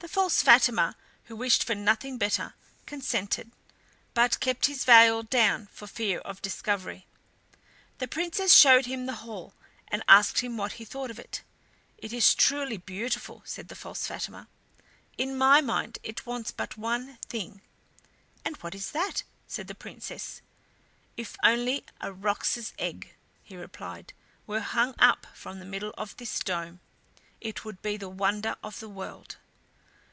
The 0.00 0.06
false 0.22 0.42
Fatima, 0.42 0.96
who 1.24 1.34
wished 1.36 1.64
for 1.64 1.74
nothing 1.74 2.18
better, 2.18 2.52
consented, 2.84 3.50
but 4.12 4.38
kept 4.38 4.66
his 4.66 4.84
veil 4.84 5.22
down 5.22 5.66
for 5.72 5.86
fear 5.86 6.18
of 6.18 6.42
discovery. 6.42 7.06
The 7.96 8.06
princess 8.06 8.52
showed 8.52 8.84
him 8.84 9.06
the 9.06 9.14
hall, 9.24 9.54
and 9.88 10.02
asked 10.06 10.40
him 10.40 10.58
what 10.58 10.72
he 10.72 10.84
thought 10.84 11.10
of 11.10 11.18
it. 11.18 11.40
"It 11.96 12.12
is 12.12 12.34
truly 12.34 12.76
beautiful," 12.76 13.40
said 13.46 13.68
the 13.68 13.74
false 13.74 14.06
Fatima. 14.06 14.46
"In 15.16 15.38
my 15.38 15.62
mind 15.62 15.96
it 16.02 16.26
wants 16.26 16.50
but 16.50 16.76
one 16.76 17.16
thing." 17.26 17.62
"And 18.44 18.56
what 18.58 18.74
is 18.74 18.90
that?" 18.90 19.22
said 19.48 19.68
the 19.68 19.74
Princess. 19.74 20.42
"If 21.16 21.38
only 21.42 21.86
a 22.02 22.12
roc's 22.12 22.74
egg," 22.78 23.14
replied 23.48 24.12
he, 24.14 24.26
"were 24.52 24.60
hung 24.60 24.94
up 24.98 25.26
from 25.32 25.60
the 25.60 25.64
middle 25.64 25.94
of 25.96 26.14
this 26.18 26.40
dome, 26.40 26.80
it 27.40 27.64
would 27.64 27.80
be 27.80 27.96
the 27.96 28.10
wonder 28.10 28.56
of 28.62 28.80
the 28.80 28.88
world." 28.90 29.38